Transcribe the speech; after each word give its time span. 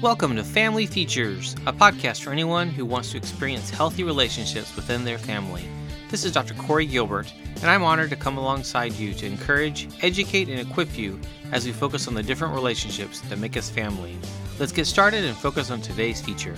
Welcome 0.00 0.36
to 0.36 0.44
Family 0.44 0.86
Features, 0.86 1.54
a 1.66 1.72
podcast 1.72 2.22
for 2.22 2.30
anyone 2.30 2.68
who 2.68 2.86
wants 2.86 3.10
to 3.10 3.16
experience 3.16 3.68
healthy 3.68 4.04
relationships 4.04 4.76
within 4.76 5.04
their 5.04 5.18
family. 5.18 5.64
This 6.08 6.24
is 6.24 6.30
Dr. 6.30 6.54
Corey 6.54 6.86
Gilbert, 6.86 7.32
and 7.56 7.64
I'm 7.64 7.82
honored 7.82 8.10
to 8.10 8.16
come 8.16 8.38
alongside 8.38 8.92
you 8.92 9.12
to 9.14 9.26
encourage, 9.26 9.88
educate, 10.00 10.48
and 10.48 10.60
equip 10.60 10.96
you 10.96 11.18
as 11.50 11.66
we 11.66 11.72
focus 11.72 12.06
on 12.06 12.14
the 12.14 12.22
different 12.22 12.54
relationships 12.54 13.22
that 13.22 13.40
make 13.40 13.56
us 13.56 13.70
family. 13.70 14.16
Let's 14.60 14.70
get 14.70 14.86
started 14.86 15.24
and 15.24 15.36
focus 15.36 15.68
on 15.68 15.80
today's 15.80 16.22
feature. 16.22 16.54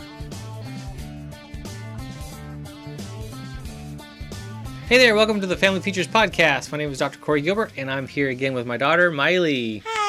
Hey 4.87 4.99
there, 4.99 5.15
welcome 5.15 5.41
to 5.41 5.47
the 5.47 5.57
Family 5.57 5.81
Features 5.81 6.09
Podcast. 6.09 6.73
My 6.73 6.77
name 6.77 6.91
is 6.91 6.99
Dr. 6.99 7.19
Corey 7.19 7.41
Gilbert, 7.41 7.73
and 7.79 7.91
I'm 7.91 8.07
here 8.07 8.29
again 8.29 8.53
with 8.53 8.67
my 8.67 8.77
daughter, 8.77 9.11
Miley. 9.11 9.83
Hi. 9.87 10.00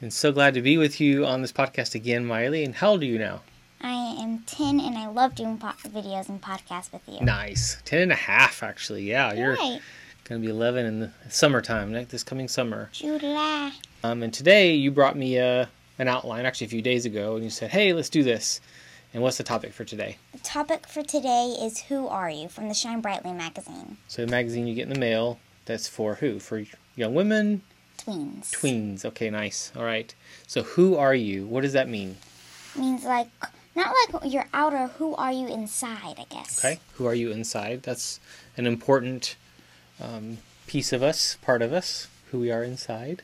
And 0.00 0.12
so 0.12 0.30
glad 0.32 0.54
to 0.54 0.62
be 0.62 0.76
with 0.76 1.00
you 1.00 1.24
on 1.24 1.42
this 1.42 1.52
podcast 1.52 1.94
again, 1.94 2.26
Miley. 2.26 2.64
And 2.64 2.74
how 2.74 2.90
old 2.90 3.02
are 3.02 3.06
you 3.06 3.18
now? 3.18 3.42
I 3.80 3.92
am 4.20 4.40
10 4.40 4.80
and 4.80 4.96
I 4.96 5.06
love 5.06 5.34
doing 5.34 5.58
po- 5.58 5.68
videos 5.88 6.28
and 6.28 6.40
podcasts 6.40 6.92
with 6.92 7.02
you. 7.06 7.20
Nice. 7.24 7.78
Ten 7.84 8.02
and 8.02 8.12
a 8.12 8.16
half, 8.16 8.62
actually. 8.62 9.04
Yeah, 9.04 9.32
you're 9.32 9.54
Right. 9.54 9.80
going 10.24 10.40
to 10.40 10.46
be 10.46 10.50
11 10.50 10.86
in 10.86 11.00
the 11.00 11.10
summertime, 11.28 11.92
like 11.92 12.08
this 12.08 12.22
coming 12.22 12.48
summer. 12.48 12.90
July. 12.92 13.72
Um, 14.02 14.22
and 14.22 14.32
today 14.32 14.74
you 14.74 14.90
brought 14.90 15.16
me 15.16 15.38
uh, 15.38 15.66
an 15.98 16.08
outline, 16.08 16.44
actually 16.46 16.66
a 16.66 16.70
few 16.70 16.82
days 16.82 17.04
ago, 17.06 17.34
and 17.36 17.44
you 17.44 17.50
said, 17.50 17.70
hey, 17.70 17.92
let's 17.92 18.10
do 18.10 18.22
this. 18.22 18.60
And 19.14 19.22
what's 19.22 19.38
the 19.38 19.44
topic 19.44 19.72
for 19.72 19.84
today? 19.84 20.18
The 20.32 20.38
topic 20.40 20.86
for 20.86 21.02
today 21.02 21.54
is 21.60 21.82
Who 21.84 22.06
Are 22.08 22.28
You 22.28 22.48
from 22.48 22.68
the 22.68 22.74
Shine 22.74 23.00
Brightly 23.00 23.32
magazine. 23.32 23.96
So 24.08 24.24
the 24.24 24.30
magazine 24.30 24.66
you 24.66 24.74
get 24.74 24.82
in 24.88 24.92
the 24.92 24.98
mail, 25.00 25.38
that's 25.64 25.88
for 25.88 26.16
who? 26.16 26.38
For 26.38 26.64
young 26.96 27.14
women? 27.14 27.62
Tweens. 28.06 28.50
Tweens. 28.52 29.04
Okay, 29.04 29.30
nice. 29.30 29.72
All 29.76 29.84
right. 29.84 30.14
So 30.46 30.62
who 30.62 30.96
are 30.96 31.14
you? 31.14 31.46
What 31.46 31.62
does 31.62 31.72
that 31.72 31.88
mean? 31.88 32.16
Means 32.78 33.04
like, 33.04 33.28
not 33.74 33.92
like 34.12 34.32
you're 34.32 34.48
outer, 34.54 34.86
who 34.98 35.14
are 35.16 35.32
you 35.32 35.48
inside, 35.48 36.14
I 36.18 36.26
guess. 36.30 36.58
Okay. 36.64 36.78
Who 36.94 37.06
are 37.06 37.14
you 37.14 37.32
inside? 37.32 37.82
That's 37.82 38.20
an 38.56 38.66
important 38.66 39.36
um, 40.00 40.38
piece 40.66 40.92
of 40.92 41.02
us, 41.02 41.36
part 41.42 41.62
of 41.62 41.72
us, 41.72 42.06
who 42.30 42.38
we 42.38 42.50
are 42.50 42.62
inside. 42.62 43.22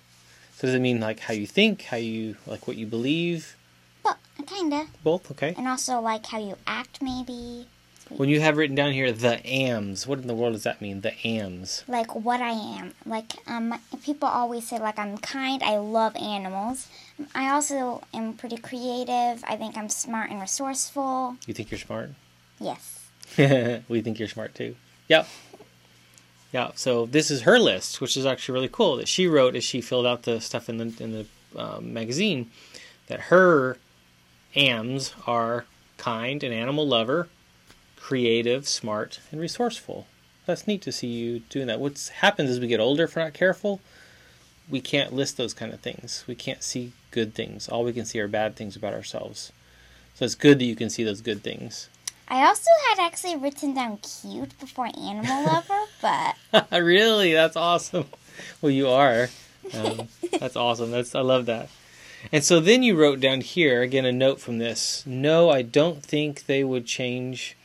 So 0.57 0.67
does 0.67 0.75
it 0.75 0.81
mean 0.81 1.01
like 1.01 1.21
how 1.21 1.35
you 1.35 1.47
think, 1.47 1.83
how 1.85 1.97
you 1.97 2.37
like 2.47 2.67
what 2.67 2.77
you 2.77 2.87
believe? 2.87 3.57
But, 4.03 4.19
kinda. 4.47 4.87
Both. 5.05 5.31
Okay. 5.31 5.55
And 5.57 5.69
also 5.69 6.01
like 6.01 6.27
how 6.27 6.39
you 6.39 6.57
act, 6.67 7.01
maybe. 7.01 7.67
When 8.09 8.29
you 8.29 8.41
have 8.41 8.57
written 8.57 8.77
down 8.77 8.93
here 8.93 9.13
the 9.13 9.45
AMS, 9.47 10.07
what 10.07 10.19
in 10.19 10.27
the 10.27 10.35
world 10.35 10.53
does 10.55 10.65
that 10.65 10.81
mean? 10.81 11.01
The 11.01 11.15
AMS. 11.27 11.85
Like 11.89 12.15
what 12.15 12.41
I 12.41 12.51
am. 12.51 12.95
Like, 13.07 13.33
um, 13.47 13.75
people 14.05 14.29
always 14.29 14.69
say, 14.69 14.79
like, 14.79 14.99
I'm 14.99 15.19
kind, 15.19 15.63
I 15.63 15.79
love 15.79 16.15
animals. 16.17 16.89
I 17.35 17.51
also 17.51 18.03
am 18.13 18.35
pretty 18.35 18.57
creative. 18.57 19.43
I 19.47 19.57
think 19.57 19.77
I'm 19.77 19.89
smart 19.89 20.31
and 20.31 20.41
resourceful. 20.41 21.37
You 21.47 21.55
think 21.55 21.71
you're 21.71 21.79
smart? 21.79 22.11
Yes. 22.61 23.01
we 23.89 24.01
think 24.01 24.19
you're 24.19 24.29
smart 24.29 24.55
too. 24.55 24.77
Yep. 25.09 25.27
Yeah. 26.53 26.71
So 26.75 27.07
this 27.07 27.31
is 27.31 27.43
her 27.43 27.59
list, 27.59 28.01
which 28.01 28.17
is 28.17 28.27
actually 28.27 28.55
really 28.55 28.69
cool 28.71 28.97
that 28.97 29.09
she 29.09 29.27
wrote 29.27 29.57
as 29.57 29.65
she 29.65 29.81
filled 29.81 30.07
out 30.07 30.25
the 30.25 30.41
stuff 30.41 30.69
in 30.69 30.77
the 30.77 31.03
in 31.03 31.13
the 31.13 31.27
um, 31.59 31.93
magazine. 31.93 32.51
That 33.07 33.21
her 33.21 33.79
AMs 34.55 35.15
are 35.27 35.65
kind, 35.97 36.43
an 36.43 36.53
animal 36.53 36.87
lover, 36.87 37.29
creative, 38.03 38.67
smart, 38.67 39.21
and 39.31 39.41
resourceful. 39.41 40.09
That's 40.45 40.67
neat 40.67 40.83
to 40.83 40.93
see 40.93 41.07
you 41.07 41.39
doing 41.51 41.69
that. 41.69 41.79
What 41.79 42.11
happens 42.17 42.51
as 42.51 42.59
we 42.59 42.67
get 42.67 42.81
older, 42.81 43.05
if 43.05 43.15
we're 43.15 43.23
not 43.23 43.33
careful, 43.33 43.81
we 44.69 44.81
can't 44.81 45.13
list 45.13 45.37
those 45.37 45.55
kind 45.55 45.73
of 45.73 45.81
things. 45.81 46.25
We 46.27 46.35
can't 46.35 46.65
see 46.65 46.93
good 47.13 47.33
things. 47.33 47.69
All 47.69 47.85
we 47.85 47.93
can 47.93 48.05
see 48.05 48.19
are 48.19 48.27
bad 48.27 48.57
things 48.57 48.75
about 48.75 48.93
ourselves. 48.93 49.53
So 50.15 50.25
it's 50.25 50.35
good 50.35 50.59
that 50.59 50.65
you 50.65 50.75
can 50.75 50.91
see 50.91 51.05
those 51.05 51.21
good 51.21 51.45
things. 51.45 51.89
I 52.27 52.45
also 52.45 52.71
had 52.89 52.99
actually 53.07 53.37
written 53.37 53.73
down 53.73 53.99
cute 53.99 54.59
before 54.59 54.89
animal 54.99 55.45
lover, 55.47 55.85
but 56.01 56.37
really, 56.73 57.33
that's 57.33 57.57
awesome. 57.57 58.07
Well, 58.61 58.73
you 58.73 58.89
are. 58.89 59.29
Um, 59.73 60.09
that's 60.41 60.57
awesome. 60.57 60.91
That's 60.91 61.15
I 61.15 61.21
love 61.21 61.47
that. 61.47 61.69
And 62.33 62.43
so 62.43 62.59
then 62.59 62.83
you 62.83 62.97
wrote 62.97 63.21
down 63.21 63.43
here 63.43 63.83
again 63.83 64.05
a 64.05 64.13
note 64.13 64.41
from 64.41 64.59
this. 64.59 65.05
No, 65.07 65.51
I 65.51 65.63
don't 65.63 66.03
think 66.03 66.47
they 66.47 66.65
would 66.65 66.87
change, 66.87 67.57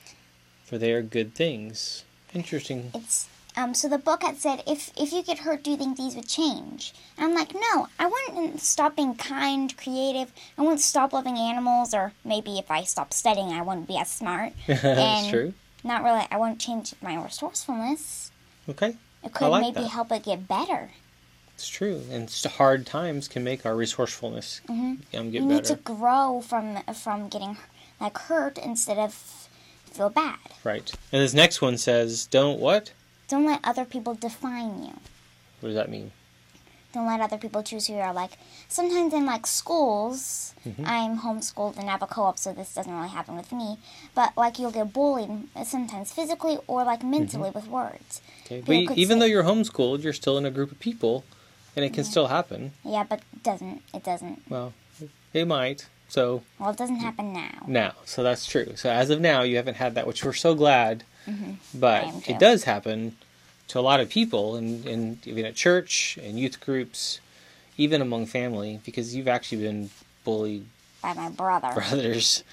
for 0.68 0.78
they 0.78 0.92
are 0.92 1.02
good 1.02 1.34
things. 1.34 2.04
Interesting. 2.34 2.92
it's 2.94 3.28
um. 3.56 3.74
So 3.74 3.88
the 3.90 3.98
book 3.98 4.22
had 4.22 4.38
said, 4.38 4.62
if 4.68 4.92
if 4.96 5.12
you 5.12 5.24
get 5.24 5.40
hurt, 5.40 5.64
do 5.64 5.72
you 5.72 5.78
think 5.78 5.98
these 5.98 6.16
would 6.16 6.28
change? 6.28 6.94
And 7.18 7.26
I'm 7.26 7.34
like, 7.34 7.56
no, 7.56 7.88
I 7.98 8.06
wouldn't 8.06 8.62
stop 8.62 8.96
being 8.96 9.16
kind, 9.16 9.76
creative. 9.76 10.32
I 10.58 10.62
wouldn't 10.62 10.82
stop 10.82 11.12
loving 11.14 11.38
animals, 11.38 11.94
or 11.96 12.12
maybe 12.24 12.60
if 12.60 12.70
I 12.70 12.84
stopped 12.84 13.14
studying, 13.16 13.50
I 13.54 13.64
wouldn't 13.64 13.88
be 13.88 13.98
as 13.98 14.12
smart. 14.12 14.54
that's 14.68 14.84
And- 14.84 15.30
true. 15.32 15.54
Not 15.84 16.04
really. 16.04 16.26
I 16.30 16.38
wouldn't 16.38 16.60
change 16.60 16.94
my 17.02 17.16
resourcefulness. 17.24 18.32
Okay, 18.70 18.98
It 19.24 19.34
could 19.34 19.48
like 19.48 19.62
maybe 19.62 19.82
that. 19.82 19.90
help 19.90 20.12
it 20.12 20.24
get 20.24 20.48
better. 20.48 20.90
it's 21.54 21.70
true. 21.70 22.02
And 22.12 22.30
hard 22.58 22.86
times 22.86 23.28
can 23.30 23.44
make 23.44 23.66
our 23.66 23.76
resourcefulness 23.76 24.60
um, 24.68 24.98
get 25.12 25.22
Mm-hmm. 25.22 25.34
you 25.34 25.42
need 25.46 25.64
to 25.66 25.76
grow 25.78 26.42
from 26.46 26.82
from 26.94 27.30
getting 27.30 27.58
like 28.02 28.18
hurt 28.18 28.58
instead 28.58 28.98
of 28.98 29.47
feel 29.98 30.10
bad. 30.10 30.38
Right. 30.64 30.90
And 31.12 31.22
this 31.22 31.34
next 31.34 31.62
one 31.62 31.78
says, 31.78 32.26
"Don't 32.28 32.60
what? 32.60 32.92
Don't 33.28 33.46
let 33.46 33.60
other 33.64 33.84
people 33.86 34.14
define 34.14 34.84
you. 34.84 34.94
What 35.60 35.70
does 35.70 35.76
that 35.76 35.90
mean?" 35.90 36.12
don't 36.94 37.06
let 37.06 37.20
other 37.22 37.38
people 37.38 37.62
choose 37.62 37.86
who 37.86 37.94
you 37.94 38.00
are. 38.00 38.14
Like 38.14 38.32
sometimes 38.70 39.14
in 39.14 39.26
like 39.26 39.46
schools, 39.46 40.54
Mm-hmm. 40.68 40.84
I'm 40.86 41.20
homeschooled 41.20 41.78
and 41.78 41.88
have 41.90 42.02
a 42.02 42.08
co-op, 42.08 42.38
so 42.40 42.52
this 42.54 42.74
doesn't 42.74 42.92
really 42.94 43.08
happen 43.10 43.36
with 43.38 43.52
me. 43.52 43.78
But 44.16 44.36
like 44.36 44.58
you'll 44.60 44.72
get 44.72 44.92
bullied 44.94 45.30
sometimes 45.66 46.12
physically 46.12 46.58
or 46.68 46.84
like 46.84 47.04
mentally 47.04 47.52
with 47.52 47.68
words. 47.68 48.22
Okay. 48.46 48.60
But 48.62 48.66
People 48.72 49.00
even 49.00 49.16
say- 49.16 49.20
though 49.20 49.26
you're 49.34 49.44
homeschooled, 49.44 50.04
you're 50.04 50.14
still 50.14 50.38
in 50.38 50.46
a 50.46 50.52
group 50.52 50.72
of 50.72 50.80
people, 50.80 51.24
and 51.76 51.86
it 51.86 51.94
can 51.94 52.04
still 52.04 52.28
happen. 52.28 52.72
Yeah, 52.84 53.04
but 53.08 53.20
it 53.34 53.44
doesn't. 53.44 53.82
It 53.94 54.04
doesn't. 54.04 54.42
Well, 54.50 54.74
it 55.34 55.46
might. 55.46 55.88
So 56.10 56.44
Well, 56.60 56.70
it 56.70 56.78
doesn't 56.78 56.98
happen 56.98 57.34
now. 57.34 57.64
now, 57.68 57.94
so 58.06 58.24
that's 58.24 58.46
true. 58.46 58.76
So 58.76 58.90
as 58.90 59.10
of 59.10 59.20
now, 59.20 59.42
you 59.42 59.58
haven't 59.58 59.76
had 59.76 59.96
that, 59.96 60.08
which 60.08 60.24
we're 60.24 60.34
so 60.34 60.56
glad. 60.56 61.04
Mm-hmm. 61.28 61.52
I 61.52 61.58
But 61.74 62.30
it 62.30 62.40
does 62.40 62.64
happen 62.64 63.18
to 63.68 63.80
a 63.80 63.82
lot 63.82 64.00
of 64.00 64.10
people, 64.10 64.56
and, 64.56 64.86
and 64.86 65.28
even 65.28 65.46
at 65.46 65.56
church 65.56 66.18
and 66.24 66.40
youth 66.40 66.62
groups, 66.62 67.20
even 67.78 68.02
among 68.02 68.26
family, 68.28 68.80
because 68.86 69.14
you've 69.14 69.28
actually 69.28 69.62
been 69.64 69.90
bullied. 70.24 70.66
By 71.04 71.14
my 71.14 71.30
brother. 71.30 71.72
Brothers 71.76 72.44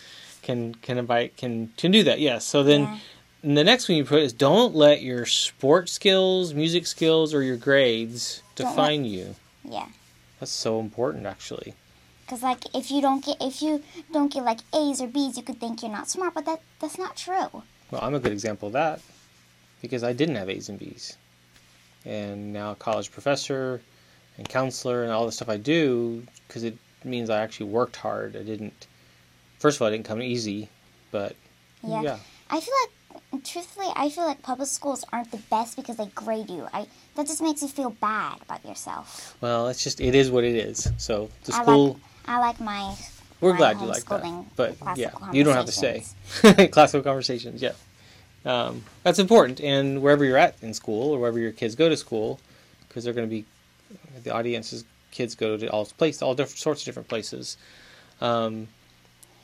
can 0.43 0.75
can 0.75 0.98
invite 0.98 1.37
can 1.37 1.72
can 1.76 1.93
do 1.93 2.03
that. 2.04 2.19
Yes. 2.20 2.44
So 2.44 2.62
then. 2.62 2.82
Yeah. 2.82 2.98
The 3.47 3.62
next 3.62 3.91
one 3.91 3.98
you 3.98 4.06
put 4.06 4.22
is 4.22 4.32
don't 4.32 4.75
let 4.75 5.03
your 5.03 5.26
sport 5.26 5.91
skills, 5.91 6.54
music 6.54 6.87
skills, 6.87 7.34
or 7.34 7.43
your 7.43 7.59
grades 7.59 8.43
Don't 8.56 8.69
let- 8.69 8.75
define 8.75 9.04
you. 9.04 9.34
Yeah. 9.62 9.88
That's 10.41 10.50
so 10.50 10.81
important, 10.81 11.26
actually. 11.26 11.75
Cause 12.26 12.42
like 12.42 12.64
if 12.74 12.90
you 12.90 13.02
don't 13.02 13.24
get 13.24 13.36
if 13.40 13.60
you 13.60 13.82
don't 14.12 14.32
get 14.32 14.44
like 14.44 14.60
A's 14.74 15.02
or 15.02 15.06
B's, 15.06 15.36
you 15.36 15.42
could 15.42 15.60
think 15.60 15.82
you're 15.82 15.92
not 15.92 16.08
smart, 16.08 16.34
but 16.34 16.46
that 16.46 16.60
that's 16.80 16.98
not 16.98 17.16
true. 17.16 17.62
Well, 17.90 18.00
I'm 18.02 18.14
a 18.14 18.18
good 18.20 18.32
example 18.32 18.68
of 18.68 18.72
that 18.72 19.00
because 19.82 20.02
I 20.02 20.12
didn't 20.14 20.36
have 20.36 20.48
A's 20.48 20.68
and 20.68 20.78
B's. 20.78 21.16
And 22.06 22.52
now 22.52 22.72
a 22.72 22.74
college 22.74 23.10
professor 23.10 23.80
and 24.38 24.48
counselor 24.48 25.02
and 25.02 25.12
all 25.12 25.26
the 25.26 25.32
stuff 25.32 25.48
I 25.48 25.56
do 25.56 26.24
because 26.48 26.64
it 26.64 26.76
means 27.04 27.30
I 27.30 27.40
actually 27.40 27.66
worked 27.70 27.96
hard. 27.96 28.36
I 28.36 28.42
didn't, 28.42 28.86
first 29.58 29.76
of 29.76 29.82
all, 29.82 29.88
I 29.88 29.90
didn't 29.90 30.06
come 30.06 30.22
easy, 30.22 30.68
but 31.10 31.36
Yeah. 31.82 32.02
yeah. 32.02 32.18
I 32.50 32.60
feel 32.60 32.74
like, 32.82 33.44
truthfully, 33.44 33.88
I 33.94 34.08
feel 34.10 34.24
like 34.24 34.42
public 34.42 34.68
schools 34.68 35.04
aren't 35.12 35.30
the 35.30 35.38
best 35.50 35.76
because 35.76 35.96
they 35.96 36.06
grade 36.06 36.50
you. 36.50 36.66
I 36.72 36.86
that 37.16 37.26
just 37.26 37.42
makes 37.42 37.62
you 37.62 37.68
feel 37.68 37.90
bad 37.90 38.42
about 38.42 38.64
yourself. 38.64 39.37
Well, 39.40 39.69
it's 39.69 39.84
just, 39.84 40.00
it 40.00 40.14
is 40.14 40.31
what 40.31 40.44
it 40.44 40.56
is. 40.56 40.90
So 40.99 41.31
the 41.44 41.54
I 41.54 41.62
school, 41.62 41.88
like 41.94 42.02
I 42.26 42.38
like 42.38 42.61
my. 42.61 42.94
we're 43.41 43.53
my 43.53 43.59
glad 43.59 43.81
you 43.81 43.87
like 43.87 44.05
that. 44.06 44.44
But 44.56 44.76
yeah, 44.97 45.11
you 45.32 45.44
don't 45.44 45.55
have 45.55 45.67
to 45.67 45.73
say. 45.73 46.05
Classical 46.69 47.03
conversations, 47.03 47.62
yeah. 47.62 47.73
Um, 48.44 48.85
that's 49.03 49.19
important. 49.19 49.61
And 49.61 50.03
wherever 50.03 50.25
you're 50.25 50.37
at 50.37 50.56
in 50.62 50.75
school 50.75 51.12
or 51.12 51.19
wherever 51.19 51.38
your 51.38 51.53
kids 51.53 51.75
go 51.75 51.88
to 51.88 51.97
school, 51.97 52.41
because 52.88 53.05
they're 53.05 53.15
going 53.15 53.29
to 53.29 53.31
be, 53.31 53.44
the 54.23 54.31
audiences, 54.35 54.85
kids 55.11 55.35
go 55.35 55.56
to 55.56 55.67
all 55.69 55.87
places, 55.87 56.23
all 56.23 56.35
different 56.35 56.59
sorts 56.59 56.82
of 56.82 56.87
different 56.87 57.09
places. 57.09 57.56
Um, 58.21 58.69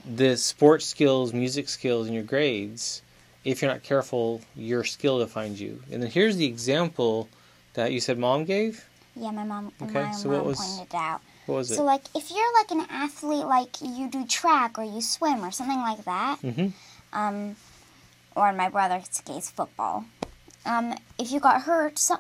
the 0.05 0.37
sports 0.37 0.87
skills, 0.87 1.33
music 1.33 1.69
skills, 1.69 2.07
and 2.07 2.15
your 2.15 2.25
grades, 2.25 3.03
if 3.45 3.61
you're 3.63 3.71
not 3.71 3.83
careful, 3.83 4.41
your 4.55 4.85
skill 4.85 5.19
defines 5.19 5.61
you. 5.61 5.83
And 5.91 6.03
then 6.03 6.11
here's 6.11 6.37
the 6.37 6.47
example 6.47 7.29
that 7.75 7.93
you 7.93 8.01
said 8.01 8.19
mom 8.19 8.45
gave. 8.45 8.85
Yeah, 9.17 9.31
my 9.31 9.45
mom. 9.45 9.73
Okay, 9.83 10.05
my 10.05 10.11
so 10.13 10.29
mom 10.29 10.37
what 10.39 10.47
was- 10.47 10.59
pointed 10.77 10.95
out. 10.95 11.21
What 11.51 11.59
was 11.59 11.71
it? 11.71 11.77
So 11.77 11.85
like, 11.85 12.03
if 12.15 12.31
you're 12.31 12.53
like 12.55 12.71
an 12.71 12.87
athlete, 12.91 13.47
like 13.47 13.81
you 13.81 14.09
do 14.09 14.27
track 14.27 14.79
or 14.79 14.85
you 14.85 15.01
swim 15.01 15.45
or 15.45 15.51
something 15.51 15.79
like 15.81 16.05
that, 16.05 16.39
hmm 16.41 16.69
um, 17.13 17.57
or 18.37 18.49
in 18.51 18.57
my 18.57 18.69
brother's 18.69 19.21
case, 19.27 19.51
football. 19.51 20.05
Um, 20.65 20.95
if 21.19 21.33
you 21.33 21.41
got 21.41 21.63
hurt, 21.63 21.99
so, 21.99 22.19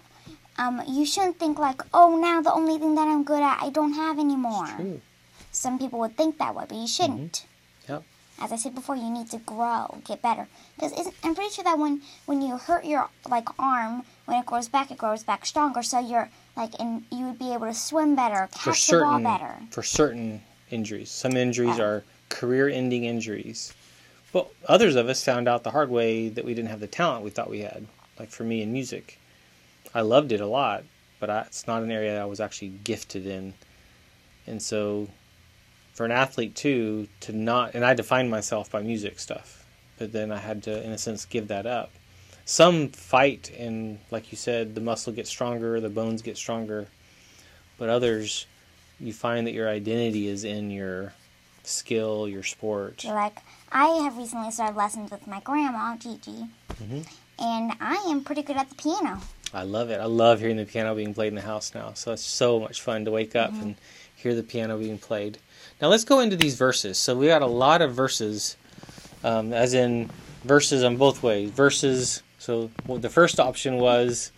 um, 0.58 0.82
you 0.88 1.06
shouldn't 1.06 1.38
think 1.38 1.58
like, 1.58 1.80
oh, 1.94 2.16
now 2.16 2.42
the 2.42 2.52
only 2.52 2.76
thing 2.78 2.96
that 2.96 3.06
I'm 3.06 3.22
good 3.22 3.42
at, 3.42 3.62
I 3.62 3.70
don't 3.70 3.92
have 3.92 4.18
anymore. 4.18 4.66
True. 4.76 5.00
some 5.52 5.78
people 5.78 6.00
would 6.00 6.16
think 6.16 6.38
that 6.38 6.54
way, 6.54 6.64
but 6.68 6.76
you 6.76 6.88
shouldn't. 6.88 7.44
Yep. 7.44 7.49
As 8.40 8.52
I 8.52 8.56
said 8.56 8.74
before, 8.74 8.96
you 8.96 9.10
need 9.10 9.30
to 9.30 9.38
grow, 9.38 9.98
get 10.04 10.22
better. 10.22 10.48
Because 10.76 10.92
I'm 11.22 11.34
pretty 11.34 11.50
sure 11.50 11.64
that 11.64 11.78
when 11.78 12.00
when 12.26 12.40
you 12.40 12.56
hurt 12.56 12.84
your 12.84 13.08
like 13.28 13.48
arm, 13.58 14.02
when 14.24 14.38
it 14.38 14.46
grows 14.46 14.68
back, 14.68 14.90
it 14.90 14.98
grows 14.98 15.22
back 15.22 15.44
stronger. 15.44 15.82
So 15.82 15.98
you're 15.98 16.30
like, 16.56 16.72
and 16.80 17.04
you 17.10 17.26
would 17.26 17.38
be 17.38 17.52
able 17.52 17.66
to 17.66 17.74
swim 17.74 18.16
better, 18.16 18.48
For 18.52 18.70
catch 18.72 18.86
the 18.86 18.98
ball 19.00 19.20
better. 19.20 19.56
for 19.70 19.82
certain 19.82 20.42
injuries. 20.70 21.10
Some 21.10 21.36
injuries 21.36 21.76
Yeah. 21.78 21.84
are 21.84 22.04
career-ending 22.30 23.04
injuries. 23.04 23.72
But 24.32 24.48
others 24.68 24.94
of 24.94 25.08
us 25.08 25.22
found 25.24 25.48
out 25.48 25.64
the 25.64 25.72
hard 25.72 25.90
way 25.90 26.28
that 26.28 26.44
we 26.44 26.54
didn't 26.54 26.70
have 26.70 26.80
the 26.80 26.86
talent 26.86 27.24
we 27.24 27.30
thought 27.30 27.50
we 27.50 27.60
had. 27.60 27.86
Like 28.18 28.30
for 28.30 28.44
me 28.44 28.62
in 28.62 28.72
music, 28.72 29.18
I 29.94 30.02
loved 30.02 30.30
it 30.32 30.40
a 30.40 30.46
lot, 30.46 30.84
but 31.18 31.28
I, 31.28 31.40
it's 31.42 31.66
not 31.66 31.82
an 31.82 31.90
area 31.90 32.12
that 32.14 32.22
I 32.22 32.26
was 32.26 32.38
actually 32.40 32.68
gifted 32.84 33.26
in. 33.26 33.54
And 34.46 34.62
so, 34.62 35.08
for 35.92 36.04
an 36.04 36.12
athlete 36.12 36.54
too, 36.54 37.08
to 37.20 37.32
not 37.32 37.74
and 37.74 37.84
I 37.84 37.94
defined 37.94 38.30
myself 38.30 38.70
by 38.70 38.82
music 38.82 39.18
stuff, 39.18 39.64
but 39.98 40.12
then 40.12 40.30
I 40.32 40.38
had 40.38 40.62
to, 40.64 40.82
in 40.84 40.92
a 40.92 40.98
sense, 40.98 41.24
give 41.24 41.48
that 41.48 41.66
up. 41.66 41.90
Some 42.44 42.88
fight, 42.88 43.50
and 43.58 43.98
like 44.10 44.32
you 44.32 44.36
said, 44.38 44.74
the 44.74 44.80
muscle 44.80 45.12
gets 45.12 45.30
stronger, 45.30 45.80
the 45.80 45.88
bones 45.88 46.22
get 46.22 46.36
stronger, 46.36 46.88
but 47.78 47.88
others, 47.88 48.46
you 48.98 49.12
find 49.12 49.46
that 49.46 49.52
your 49.52 49.68
identity 49.68 50.26
is 50.26 50.44
in 50.44 50.70
your 50.70 51.12
skill, 51.62 52.28
your 52.28 52.42
sport. 52.42 53.04
Like 53.04 53.38
I 53.70 53.86
have 54.04 54.16
recently 54.16 54.50
started 54.50 54.76
lessons 54.76 55.10
with 55.10 55.26
my 55.26 55.40
grandma, 55.40 55.96
Gigi, 55.96 56.46
Mhm. 56.82 57.06
and 57.38 57.72
I 57.80 57.96
am 58.08 58.24
pretty 58.24 58.42
good 58.42 58.56
at 58.56 58.68
the 58.68 58.74
piano. 58.74 59.20
I 59.52 59.62
love 59.64 59.90
it. 59.90 60.00
I 60.00 60.04
love 60.04 60.40
hearing 60.40 60.56
the 60.56 60.64
piano 60.64 60.94
being 60.94 61.12
played 61.12 61.28
in 61.28 61.34
the 61.34 61.40
house 61.40 61.74
now. 61.74 61.92
So 61.94 62.12
it's 62.12 62.24
so 62.24 62.60
much 62.60 62.80
fun 62.80 63.04
to 63.04 63.10
wake 63.10 63.34
up 63.34 63.52
and 63.52 63.74
hear 64.20 64.34
the 64.34 64.42
piano 64.42 64.78
being 64.78 64.98
played. 64.98 65.38
Now 65.80 65.88
let's 65.88 66.04
go 66.04 66.20
into 66.20 66.36
these 66.36 66.56
verses. 66.56 66.98
So 66.98 67.16
we 67.16 67.26
got 67.26 67.42
a 67.42 67.46
lot 67.46 67.80
of 67.82 67.94
verses, 67.94 68.56
um, 69.24 69.52
as 69.52 69.72
in 69.74 70.10
verses 70.44 70.84
on 70.84 70.96
both 70.96 71.22
ways. 71.22 71.50
Verses. 71.50 72.22
So 72.38 72.70
well, 72.86 72.98
the 72.98 73.08
first 73.08 73.40
option 73.40 73.76
was 73.78 74.32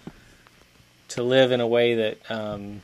to 1.09 1.23
live 1.23 1.53
in 1.53 1.61
a 1.61 1.67
way 1.67 1.95
that, 1.97 2.31
um, 2.31 2.81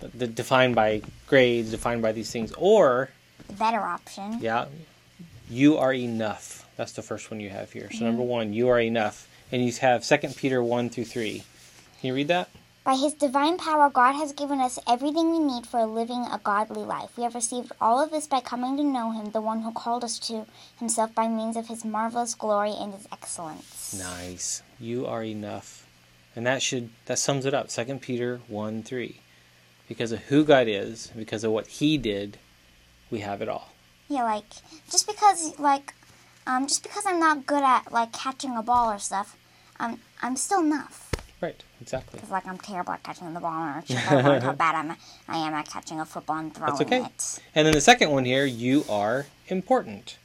that 0.00 0.34
defined 0.34 0.74
by 0.74 1.02
grades, 1.26 1.70
defined 1.70 2.02
by 2.02 2.12
these 2.12 2.30
things, 2.30 2.52
or 2.56 3.10
The 3.48 3.54
better 3.54 3.80
option. 3.80 4.38
yeah, 4.40 4.66
you 5.50 5.76
are 5.76 5.92
enough. 5.92 6.66
That's 6.76 6.92
the 6.92 7.02
first 7.02 7.30
one 7.30 7.40
you 7.40 7.50
have 7.50 7.72
here. 7.72 7.88
So 7.92 8.04
number 8.04 8.22
one, 8.22 8.52
you 8.52 8.68
are 8.68 8.80
enough, 8.80 9.28
and 9.50 9.64
you 9.64 9.72
have 9.80 10.04
Second 10.04 10.36
Peter 10.36 10.62
one 10.62 10.88
through 10.90 11.04
three. 11.06 11.44
Can 12.00 12.08
you 12.08 12.14
read 12.14 12.28
that? 12.28 12.48
By 12.86 12.94
his 12.94 13.14
divine 13.14 13.58
power, 13.58 13.90
God 13.90 14.12
has 14.12 14.32
given 14.32 14.60
us 14.60 14.78
everything 14.86 15.32
we 15.32 15.40
need 15.40 15.66
for 15.66 15.84
living 15.84 16.24
a 16.30 16.40
godly 16.44 16.84
life. 16.84 17.16
We 17.16 17.24
have 17.24 17.34
received 17.34 17.72
all 17.80 18.00
of 18.00 18.12
this 18.12 18.28
by 18.28 18.38
coming 18.38 18.76
to 18.76 18.84
know 18.84 19.10
him, 19.10 19.32
the 19.32 19.40
one 19.40 19.62
who 19.62 19.72
called 19.72 20.04
us 20.04 20.20
to 20.20 20.46
himself 20.78 21.12
by 21.12 21.26
means 21.26 21.56
of 21.56 21.66
his 21.66 21.84
marvelous 21.84 22.36
glory 22.36 22.70
and 22.70 22.94
his 22.94 23.08
excellence. 23.10 23.92
Nice. 23.98 24.62
You 24.78 25.04
are 25.04 25.24
enough. 25.24 25.88
And 26.36 26.46
that 26.46 26.62
should 26.62 26.90
that 27.06 27.18
sums 27.18 27.44
it 27.44 27.54
up. 27.54 27.72
Second 27.72 28.02
Peter 28.02 28.40
one 28.46 28.84
three. 28.84 29.18
Because 29.88 30.12
of 30.12 30.20
who 30.26 30.44
God 30.44 30.68
is, 30.68 31.10
because 31.16 31.42
of 31.42 31.50
what 31.50 31.66
he 31.66 31.98
did, 31.98 32.38
we 33.10 33.18
have 33.18 33.42
it 33.42 33.48
all. 33.48 33.72
Yeah, 34.08 34.22
like 34.22 34.44
just 34.88 35.08
because 35.08 35.58
like 35.58 35.92
um 36.46 36.68
just 36.68 36.84
because 36.84 37.04
I'm 37.04 37.18
not 37.18 37.46
good 37.46 37.64
at 37.64 37.90
like 37.90 38.12
catching 38.12 38.56
a 38.56 38.62
ball 38.62 38.92
or 38.92 39.00
stuff, 39.00 39.36
um 39.80 39.98
I'm 40.22 40.36
still 40.36 40.60
enough. 40.60 41.05
Right, 41.40 41.62
exactly. 41.80 42.16
Because 42.16 42.30
like 42.30 42.46
I'm 42.46 42.58
terrible 42.58 42.92
at 42.92 43.02
catching 43.02 43.32
the 43.34 43.40
ball, 43.40 43.76
or 43.76 43.82
just 43.86 44.10
I 44.10 44.22
learned 44.22 44.42
how 44.42 44.52
bad 44.64 44.74
I'm, 44.74 44.96
I 45.28 45.36
am 45.36 45.54
at 45.54 45.68
catching 45.68 46.00
a 46.00 46.06
football 46.06 46.38
and 46.38 46.54
throwing 46.54 46.72
That's 46.72 46.80
okay. 46.82 47.04
it. 47.04 47.40
And 47.54 47.66
then 47.66 47.74
the 47.74 47.80
second 47.80 48.10
one 48.10 48.24
here, 48.24 48.44
you 48.46 48.84
are 48.88 49.26
important. 49.48 50.16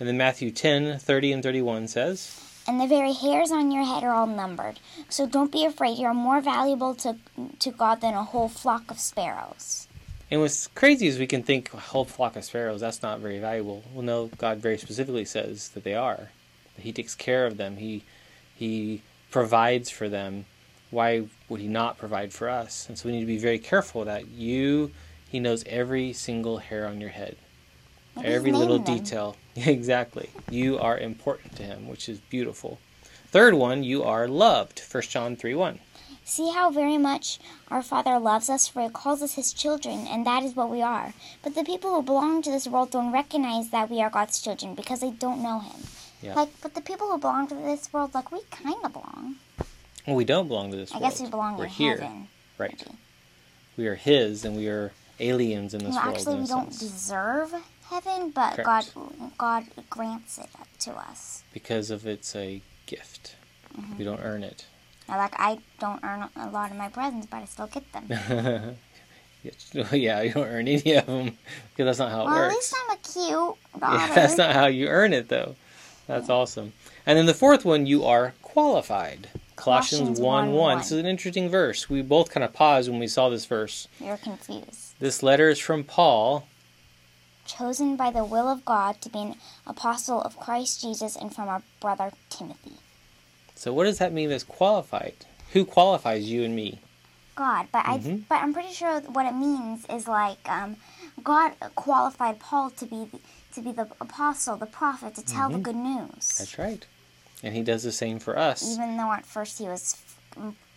And 0.00 0.08
then 0.08 0.16
Matthew 0.16 0.50
10, 0.50 0.98
30 0.98 1.32
and 1.32 1.42
31 1.42 1.88
says, 1.88 2.40
And 2.66 2.80
the 2.80 2.86
very 2.86 3.12
hairs 3.12 3.50
on 3.50 3.70
your 3.70 3.84
head 3.84 4.04
are 4.04 4.14
all 4.14 4.26
numbered. 4.26 4.80
So 5.08 5.26
don't 5.26 5.52
be 5.52 5.64
afraid. 5.64 5.98
You're 5.98 6.14
more 6.14 6.40
valuable 6.40 6.94
to 6.96 7.16
to 7.58 7.70
God 7.70 8.00
than 8.00 8.14
a 8.14 8.24
whole 8.24 8.48
flock 8.48 8.90
of 8.90 8.98
sparrows. 8.98 9.86
And 10.30 10.40
what's 10.40 10.66
crazy 10.68 11.06
is 11.06 11.18
we 11.18 11.26
can 11.26 11.42
think 11.42 11.72
a 11.72 11.78
whole 11.78 12.04
flock 12.04 12.36
of 12.36 12.44
sparrows, 12.44 12.80
that's 12.80 13.02
not 13.02 13.20
very 13.20 13.38
valuable. 13.38 13.82
Well, 13.94 14.02
no, 14.04 14.26
God 14.38 14.58
very 14.58 14.76
specifically 14.78 15.24
says 15.24 15.70
that 15.70 15.84
they 15.84 15.94
are. 15.94 16.28
He 16.76 16.92
takes 16.92 17.14
care 17.14 17.46
of 17.46 17.56
them. 17.56 17.76
He 17.76 18.04
He 18.54 19.02
provides 19.30 19.90
for 19.90 20.08
them. 20.08 20.46
Why 20.90 21.24
would 21.48 21.60
He 21.60 21.68
not 21.68 21.98
provide 21.98 22.32
for 22.32 22.48
us? 22.48 22.88
And 22.88 22.98
so 22.98 23.08
we 23.08 23.14
need 23.14 23.20
to 23.20 23.26
be 23.26 23.38
very 23.38 23.58
careful 23.58 24.04
that 24.04 24.28
you, 24.28 24.90
He 25.28 25.40
knows 25.40 25.64
every 25.66 26.12
single 26.12 26.58
hair 26.58 26.86
on 26.86 27.00
your 27.00 27.10
head, 27.10 27.36
he's 28.14 28.24
every 28.24 28.52
little 28.52 28.78
detail. 28.78 29.36
exactly. 29.56 30.30
You 30.50 30.78
are 30.78 30.98
important 30.98 31.56
to 31.56 31.62
Him, 31.62 31.88
which 31.88 32.08
is 32.08 32.18
beautiful. 32.18 32.78
Third 33.30 33.54
one, 33.54 33.84
you 33.84 34.04
are 34.04 34.26
loved. 34.26 34.80
1 34.80 35.02
John 35.04 35.36
3 35.36 35.54
1. 35.54 35.80
See 36.24 36.50
how 36.50 36.70
very 36.70 36.98
much 36.98 37.38
our 37.70 37.82
Father 37.82 38.18
loves 38.18 38.50
us, 38.50 38.68
for 38.68 38.82
He 38.82 38.88
calls 38.90 39.22
us 39.22 39.34
His 39.34 39.52
children, 39.52 40.06
and 40.06 40.26
that 40.26 40.42
is 40.42 40.54
what 40.54 40.70
we 40.70 40.82
are. 40.82 41.14
But 41.42 41.54
the 41.54 41.64
people 41.64 41.94
who 41.94 42.02
belong 42.02 42.42
to 42.42 42.50
this 42.50 42.66
world 42.66 42.90
don't 42.90 43.12
recognize 43.12 43.70
that 43.70 43.90
we 43.90 44.02
are 44.02 44.10
God's 44.10 44.40
children 44.40 44.74
because 44.74 45.00
they 45.00 45.10
don't 45.10 45.42
know 45.42 45.60
Him. 45.60 45.80
Yeah. 46.22 46.34
Like, 46.34 46.48
but 46.62 46.74
the 46.74 46.80
people 46.80 47.08
who 47.08 47.18
belong 47.18 47.46
to 47.48 47.54
this 47.54 47.92
world, 47.92 48.14
like 48.14 48.32
we 48.32 48.40
kind 48.50 48.76
of 48.84 48.92
belong. 48.92 49.36
Well, 50.06 50.16
we 50.16 50.24
don't 50.24 50.48
belong 50.48 50.70
to 50.72 50.76
this 50.76 50.90
I 50.92 50.98
world. 50.98 51.10
guess 51.12 51.20
we 51.20 51.28
belong 51.28 51.56
We're 51.58 51.64
in 51.64 51.70
here. 51.70 51.96
heaven. 51.98 52.28
Right. 52.56 52.74
maybe. 52.86 52.98
We 53.76 53.86
are 53.86 53.94
His, 53.94 54.44
and 54.44 54.56
we 54.56 54.68
are 54.68 54.92
aliens 55.20 55.74
in 55.74 55.80
this 55.84 55.94
Well, 55.94 56.04
world. 56.04 56.16
actually, 56.16 56.40
we 56.40 56.46
don't 56.46 56.72
sense. 56.72 56.78
deserve 56.92 57.54
heaven, 57.88 58.30
but 58.30 58.54
Correct. 58.56 58.94
God, 58.94 59.32
God 59.38 59.64
grants 59.90 60.38
it 60.38 60.48
to 60.80 60.92
us. 60.92 61.42
because 61.52 61.90
of 61.90 62.06
it's 62.06 62.34
a 62.34 62.60
gift. 62.86 63.36
Mm-hmm. 63.78 63.98
We 63.98 64.04
don't 64.04 64.20
earn 64.20 64.42
it. 64.42 64.66
Now, 65.08 65.18
like 65.18 65.34
I 65.38 65.58
don't 65.78 66.02
earn 66.04 66.28
a 66.36 66.50
lot 66.50 66.70
of 66.70 66.76
my 66.76 66.88
presents, 66.88 67.26
but 67.26 67.38
I 67.38 67.44
still 67.44 67.66
get 67.68 67.84
them. 67.92 68.76
yeah, 69.92 70.20
you 70.22 70.32
don't 70.32 70.46
earn 70.48 70.66
any 70.68 70.94
of 70.94 71.06
them 71.06 71.38
because 71.70 71.86
that's 71.86 71.98
not 72.00 72.10
how 72.10 72.22
it 72.22 72.24
well, 72.26 72.42
at 72.44 72.50
least 72.50 72.74
I'm 72.90 72.96
a 72.96 73.00
cute 73.00 73.80
daughter. 73.80 73.96
Yeah, 74.08 74.14
that's 74.14 74.36
not 74.36 74.52
how 74.54 74.66
you 74.66 74.88
earn 74.88 75.12
it, 75.12 75.28
though. 75.28 75.54
That's 76.08 76.28
awesome. 76.30 76.72
And 77.06 77.16
then 77.18 77.26
the 77.26 77.34
fourth 77.34 77.64
one, 77.64 77.86
you 77.86 78.04
are 78.04 78.34
qualified. 78.42 79.28
Colossians, 79.56 80.00
Colossians 80.18 80.20
1 80.20 80.46
1. 80.52 80.54
1, 80.54 80.78
This 80.78 80.92
is 80.92 80.98
an 80.98 81.06
interesting 81.06 81.48
verse. 81.48 81.88
We 81.90 82.00
both 82.02 82.30
kind 82.30 82.42
of 82.42 82.52
paused 82.52 82.88
when 82.90 82.98
we 82.98 83.06
saw 83.06 83.28
this 83.28 83.44
verse. 83.44 83.88
You're 84.00 84.16
confused. 84.16 84.94
This 84.98 85.22
letter 85.22 85.48
is 85.48 85.58
from 85.58 85.84
Paul. 85.84 86.46
Chosen 87.46 87.96
by 87.96 88.10
the 88.10 88.24
will 88.24 88.48
of 88.48 88.64
God 88.64 89.00
to 89.02 89.08
be 89.08 89.18
an 89.20 89.34
apostle 89.66 90.20
of 90.22 90.38
Christ 90.38 90.80
Jesus 90.80 91.16
and 91.16 91.34
from 91.34 91.48
our 91.48 91.62
brother 91.80 92.12
Timothy. 92.30 92.72
So, 93.54 93.72
what 93.72 93.84
does 93.84 93.98
that 93.98 94.12
mean 94.12 94.30
as 94.30 94.44
qualified? 94.44 95.14
Who 95.52 95.64
qualifies 95.64 96.30
you 96.30 96.44
and 96.44 96.54
me? 96.54 96.78
God, 97.34 97.68
but 97.72 97.84
Mhm. 97.84 98.22
I 98.22 98.24
but 98.28 98.42
I'm 98.42 98.52
pretty 98.52 98.72
sure 98.72 99.00
what 99.00 99.24
it 99.26 99.34
means 99.34 99.86
is 99.88 100.06
like 100.08 100.38
um, 100.48 100.76
God 101.22 101.52
qualified 101.74 102.38
Paul 102.40 102.70
to 102.70 102.84
be 102.84 103.04
the, 103.06 103.18
to 103.58 103.64
be 103.64 103.72
the 103.72 103.88
apostle, 104.00 104.56
the 104.56 104.66
prophet, 104.66 105.14
to 105.16 105.24
tell 105.24 105.48
the 105.50 105.58
good 105.58 105.76
news. 105.76 106.08
Mm-hmm. 106.08 106.38
That's 106.42 106.58
right. 106.58 106.86
And 107.42 107.54
he 107.54 107.62
does 107.62 107.82
the 107.82 107.92
same 107.92 108.18
for 108.18 108.38
us, 108.38 108.72
Even 108.74 108.96
though 108.96 109.12
at 109.12 109.26
first 109.26 109.58
he 109.58 109.64
was 109.64 109.96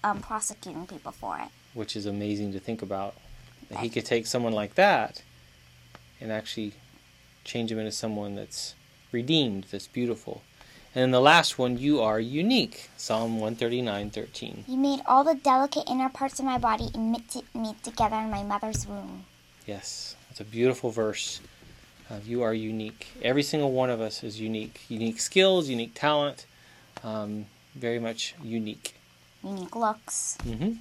um, 0.04 0.20
prosecuting 0.22 0.86
people 0.88 1.12
for 1.12 1.38
it. 1.40 1.50
which 1.74 1.96
is 1.96 2.06
amazing 2.06 2.52
to 2.54 2.60
think 2.60 2.82
about. 2.82 3.16
That 3.70 3.80
he 3.80 3.90
could 3.90 4.06
take 4.06 4.26
someone 4.28 4.54
like 4.54 4.76
that 4.76 5.24
and 6.20 6.32
actually 6.32 6.74
change 7.46 7.72
him 7.72 7.80
into 7.80 7.92
someone 7.92 8.36
that's 8.36 8.76
redeemed, 9.12 9.66
that's 9.72 9.88
beautiful. 9.88 10.44
And 10.94 11.04
then 11.04 11.12
the 11.12 11.22
last 11.22 11.58
one, 11.58 11.78
you 11.78 12.02
are 12.02 12.20
unique. 12.20 12.90
Psalm 12.98 13.40
139:13. 13.40 14.66
You 14.68 14.78
made 14.78 15.00
all 15.06 15.24
the 15.24 15.36
delicate 15.36 15.84
inner 15.90 16.10
parts 16.10 16.38
of 16.40 16.46
my 16.46 16.58
body 16.58 16.90
and 16.94 17.14
knit 17.14 17.44
me 17.56 17.76
together 17.82 18.18
in 18.18 18.30
my 18.30 18.44
mother's 18.44 18.86
womb. 18.86 19.26
Yes, 19.66 20.18
it's 20.30 20.42
a 20.42 20.44
beautiful 20.44 20.92
verse. 20.92 21.40
Uh, 22.12 22.16
you 22.26 22.42
are 22.42 22.54
unique. 22.54 23.08
Every 23.22 23.44
single 23.44 23.72
one 23.72 23.90
of 23.90 24.02
us 24.02 24.22
is 24.22 24.42
unique. 24.42 24.82
Unique 24.90 25.20
skills, 25.22 25.70
unique 25.70 25.94
talent, 25.96 26.46
um, 27.04 27.46
very 27.74 28.00
much 28.00 28.36
unique. 28.44 28.96
Unique 29.44 29.76
looks. 29.76 30.38
Mm-hmm. 30.44 30.74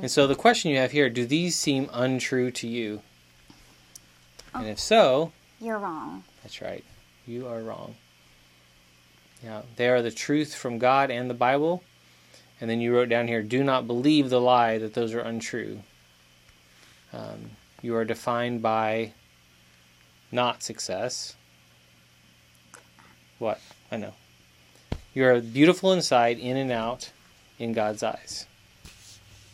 And 0.00 0.10
so 0.10 0.26
the 0.26 0.34
question 0.34 0.70
you 0.70 0.78
have 0.78 0.92
here: 0.92 1.10
Do 1.10 1.26
these 1.26 1.54
seem 1.54 1.90
untrue 1.92 2.50
to 2.52 2.66
you? 2.66 3.02
And 4.54 4.66
if 4.66 4.80
so, 4.80 5.32
You're 5.60 5.78
wrong. 5.78 6.24
that's 6.42 6.62
right. 6.62 6.84
You 7.26 7.46
are 7.46 7.60
wrong. 7.60 7.96
Yeah, 9.44 9.62
they 9.76 9.88
are 9.88 10.00
the 10.00 10.10
truth 10.10 10.54
from 10.54 10.78
God 10.78 11.10
and 11.10 11.28
the 11.28 11.34
Bible. 11.34 11.82
And 12.60 12.70
then 12.70 12.80
you 12.80 12.94
wrote 12.94 13.10
down 13.10 13.28
here: 13.28 13.42
Do 13.42 13.62
not 13.62 13.86
believe 13.86 14.30
the 14.30 14.40
lie 14.40 14.78
that 14.78 14.94
those 14.94 15.12
are 15.12 15.20
untrue. 15.20 15.82
Um, 17.12 17.50
you 17.82 17.94
are 17.96 18.04
defined 18.04 18.62
by 18.62 19.12
not 20.32 20.62
success. 20.62 21.34
What? 23.38 23.60
I 23.90 23.96
know. 23.96 24.14
You 25.14 25.26
are 25.26 25.40
beautiful 25.40 25.92
inside, 25.92 26.38
in 26.38 26.56
and 26.56 26.70
out, 26.70 27.10
in 27.58 27.72
God's 27.72 28.02
eyes. 28.02 28.46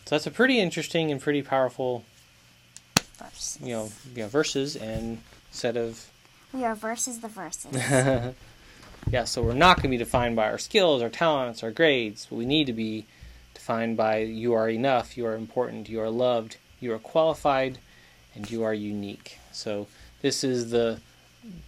So 0.04 0.14
that's 0.14 0.26
a 0.26 0.30
pretty 0.30 0.60
interesting 0.60 1.10
and 1.10 1.20
pretty 1.20 1.42
powerful 1.42 2.04
verses. 3.18 3.58
you 3.60 3.72
know, 3.72 3.90
you 4.14 4.22
know 4.22 4.28
verses 4.28 4.76
and 4.76 5.18
set 5.50 5.76
of 5.76 6.06
We 6.52 6.64
are 6.64 6.74
versus 6.74 7.20
the 7.20 7.28
verses. 7.28 7.74
yeah, 9.10 9.24
so 9.24 9.42
we're 9.42 9.54
not 9.54 9.76
going 9.76 9.84
to 9.84 9.88
be 9.88 9.96
defined 9.96 10.36
by 10.36 10.48
our 10.48 10.58
skills, 10.58 11.02
our 11.02 11.08
talents, 11.08 11.62
our 11.62 11.70
grades. 11.70 12.28
We 12.30 12.44
need 12.44 12.66
to 12.66 12.72
be 12.72 13.06
defined 13.54 13.96
by 13.96 14.18
you 14.18 14.52
are 14.52 14.68
enough, 14.68 15.16
you 15.16 15.26
are 15.26 15.34
important, 15.34 15.88
you 15.88 16.00
are 16.00 16.10
loved, 16.10 16.58
you 16.78 16.92
are 16.92 16.98
qualified, 16.98 17.78
and 18.34 18.48
you 18.50 18.62
are 18.62 18.74
unique. 18.74 19.38
So 19.50 19.88
this 20.22 20.44
is 20.44 20.70
the 20.70 21.00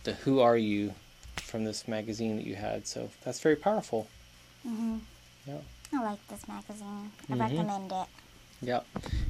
the 0.05 0.13
who 0.15 0.41
are 0.41 0.57
you 0.57 0.95
from 1.37 1.65
this 1.65 1.87
magazine 1.89 2.37
that 2.37 2.47
you 2.47 2.57
had. 2.57 2.87
So 2.87 3.11
that's 3.25 3.41
very 3.41 3.57
powerful. 3.57 4.09
hmm 4.63 4.99
Yeah. 5.47 5.59
I 5.95 6.03
like 6.05 6.29
this 6.29 6.47
magazine. 6.49 7.11
I 7.31 7.33
Mhm. 7.33 7.41
recommend 7.41 7.93
it. 7.93 8.07
Yep. 8.61 8.87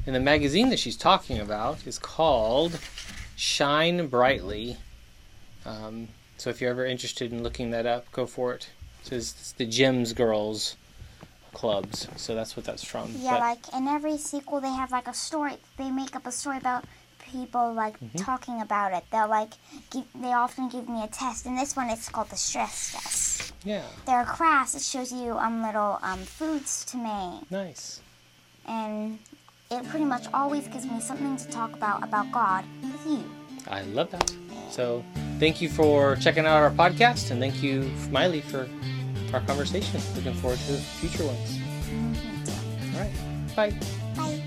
And 0.06 0.14
the 0.16 0.20
magazine 0.20 0.70
that 0.70 0.78
she's 0.78 0.96
talking 0.96 1.38
about 1.38 1.86
is 1.86 1.98
called 1.98 2.80
Shine 3.36 4.06
Brightly. 4.08 4.78
Um, 5.66 6.08
so 6.38 6.50
if 6.50 6.60
you're 6.60 6.70
ever 6.70 6.86
interested 6.86 7.30
in 7.32 7.42
looking 7.42 7.70
that 7.72 7.84
up, 7.86 8.10
go 8.10 8.26
for 8.26 8.54
it. 8.54 8.68
So 9.02 9.16
it's, 9.16 9.32
it's 9.32 9.52
the 9.52 9.66
Gems 9.66 10.12
Girls 10.14 10.76
clubs. 11.52 12.08
So 12.16 12.34
that's 12.34 12.56
what 12.56 12.64
that's 12.64 12.84
from. 12.84 13.14
Yeah, 13.18 13.32
But- 13.32 13.40
like 13.40 13.74
in 13.74 13.86
every 13.86 14.16
sequel, 14.18 14.60
they 14.60 14.70
have 14.72 14.90
like 14.90 15.06
a 15.08 15.14
story. 15.14 15.58
They 15.76 15.90
make 15.90 16.16
up 16.16 16.26
a 16.26 16.32
story 16.32 16.56
about 16.56 16.84
people 17.30 17.72
like 17.72 17.98
Mhm. 18.00 18.24
talking 18.24 18.60
about 18.60 18.92
it. 18.92 19.04
They'll 19.10 19.28
like 19.28 19.52
give. 19.90 20.04
They 20.14 20.32
often 20.32 20.68
give 20.68 20.88
me 20.88 21.02
a 21.02 21.08
test. 21.08 21.46
And 21.46 21.56
this 21.58 21.76
one, 21.76 21.88
it's 21.90 22.08
called 22.08 22.30
the 22.30 22.36
stress 22.36 22.92
test. 22.92 23.52
yeah, 23.64 23.82
There 24.06 24.16
are 24.16 24.24
crafts. 24.24 24.74
It 24.74 24.82
shows 24.82 25.12
you 25.12 25.36
um 25.38 25.62
little 25.62 25.98
um 26.02 26.20
foods 26.24 26.84
to 26.90 26.96
make, 26.96 27.50
nice. 27.50 28.00
and 28.66 29.18
it 29.70 29.86
pretty 29.88 30.04
much 30.04 30.26
always 30.32 30.66
gives 30.68 30.86
me 30.86 31.00
something 31.00 31.36
to 31.36 31.46
talk 31.48 31.72
about 31.74 32.02
about 32.02 32.30
God 32.32 32.64
with 32.82 33.06
you. 33.06 33.24
I 33.70 33.82
love 33.82 34.10
that. 34.12 34.32
So 34.70 35.04
thank 35.38 35.60
you 35.60 35.68
for 35.68 36.16
checking 36.16 36.46
out 36.46 36.62
our 36.62 36.70
podcast, 36.70 37.30
and 37.30 37.40
thank 37.40 37.62
you, 37.62 37.90
Miley, 38.10 38.40
for 38.42 38.68
our 39.32 39.40
conversation. 39.40 40.00
Looking 40.16 40.34
forward 40.34 40.58
to 40.68 40.74
future 41.00 41.24
ones. 41.24 41.50
Mhm. 41.88 42.94
All 42.94 43.00
right, 43.00 43.56
bye. 43.56 43.70
Bye. 44.16 44.37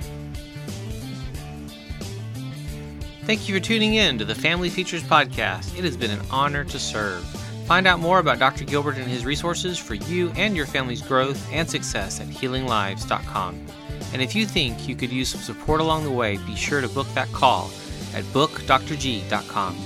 Thank 3.23 3.47
you 3.47 3.53
for 3.53 3.59
tuning 3.63 3.93
in 3.93 4.17
to 4.17 4.25
the 4.25 4.33
Family 4.33 4.67
Features 4.67 5.03
Podcast. 5.03 5.77
It 5.77 5.83
has 5.83 5.95
been 5.95 6.09
an 6.09 6.25
honor 6.31 6.63
to 6.65 6.79
serve. 6.79 7.23
Find 7.67 7.85
out 7.87 7.99
more 7.99 8.17
about 8.17 8.39
Dr. 8.39 8.65
Gilbert 8.65 8.97
and 8.97 9.05
his 9.07 9.25
resources 9.25 9.77
for 9.77 9.93
you 9.93 10.31
and 10.35 10.57
your 10.57 10.65
family's 10.65 11.03
growth 11.03 11.47
and 11.53 11.69
success 11.69 12.19
at 12.19 12.27
healinglives.com. 12.27 13.65
And 14.11 14.21
if 14.23 14.35
you 14.35 14.47
think 14.47 14.87
you 14.87 14.95
could 14.95 15.11
use 15.11 15.29
some 15.29 15.41
support 15.41 15.81
along 15.81 16.03
the 16.03 16.11
way, 16.11 16.37
be 16.37 16.55
sure 16.55 16.81
to 16.81 16.89
book 16.89 17.07
that 17.13 17.31
call 17.31 17.69
at 18.15 18.23
bookdrg.com. 18.25 19.77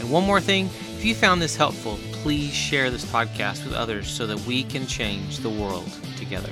And 0.00 0.10
one 0.10 0.26
more 0.26 0.40
thing 0.40 0.66
if 0.66 1.04
you 1.04 1.14
found 1.14 1.40
this 1.40 1.56
helpful, 1.56 1.98
please 2.12 2.52
share 2.52 2.90
this 2.90 3.04
podcast 3.04 3.64
with 3.64 3.72
others 3.72 4.10
so 4.10 4.26
that 4.26 4.40
we 4.40 4.64
can 4.64 4.86
change 4.86 5.38
the 5.38 5.48
world 5.48 5.88
together. 6.16 6.50